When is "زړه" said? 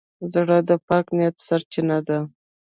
0.33-0.57